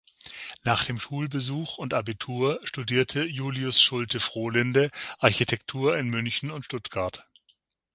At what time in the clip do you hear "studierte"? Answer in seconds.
2.63-3.23